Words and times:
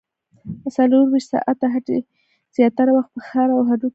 څلورویشت 0.75 1.29
ساعته 1.33 1.65
هټۍ 1.73 1.99
زیاتره 2.55 2.91
وخت 2.93 3.09
په 3.15 3.21
ښار 3.27 3.49
او 3.55 3.61
هډو 3.69 3.83
کې 3.87 3.87
وي 3.87 3.89